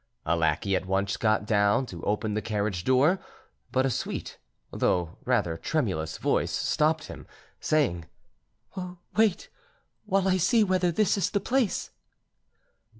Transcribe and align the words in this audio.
A 0.25 0.35
lackey 0.35 0.75
at 0.75 0.87
once 0.87 1.15
got 1.15 1.45
down 1.45 1.85
to 1.85 2.01
open 2.05 2.33
the 2.33 2.41
carriage 2.41 2.83
door; 2.83 3.19
but 3.71 3.85
a 3.85 3.91
sweet, 3.91 4.39
though 4.71 5.19
rather 5.25 5.57
tremulous 5.57 6.17
voice 6.17 6.49
stopped 6.51 7.03
him, 7.03 7.27
saying, 7.59 8.05
"Wait, 9.15 9.49
while 10.07 10.27
I 10.27 10.37
see 10.37 10.63
whether 10.63 10.91
this 10.91 11.19
is 11.19 11.29
the 11.29 11.39
place." 11.39 11.91